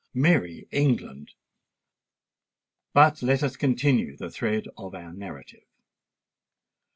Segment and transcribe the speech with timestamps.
[0.15, 1.33] Merry England!!!
[2.91, 5.67] But let us continue the thread of our narrative.